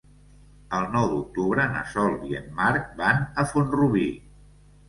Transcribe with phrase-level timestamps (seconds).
[0.77, 4.09] El nou d'octubre na Sol i en Marc van a Font-rubí.